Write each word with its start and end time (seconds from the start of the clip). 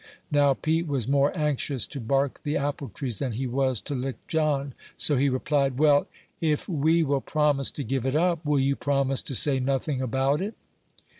Now, 0.31 0.55
Pete 0.55 0.87
was 0.87 1.07
more 1.07 1.31
anxious 1.37 1.85
to 1.85 1.99
bark 1.99 2.41
the 2.41 2.57
apple 2.57 2.89
trees 2.89 3.19
than 3.19 3.33
he 3.33 3.45
was 3.45 3.79
to 3.81 3.93
lick 3.93 4.15
John; 4.27 4.73
so 4.97 5.15
he 5.15 5.29
replied, 5.29 5.77
"Well, 5.77 6.07
if 6.39 6.67
we 6.67 7.03
will 7.03 7.21
promise 7.21 7.69
to 7.69 7.83
give 7.83 8.07
it 8.07 8.15
up, 8.15 8.43
will 8.43 8.59
you 8.59 8.75
promise 8.75 9.21
to 9.21 9.35
say 9.35 9.59
nothing 9.59 10.01
about 10.01 10.41
it?" 10.41 10.55